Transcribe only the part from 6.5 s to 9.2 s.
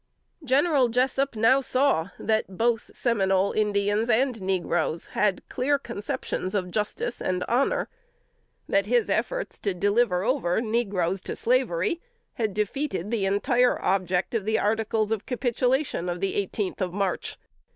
of justice and honor. That his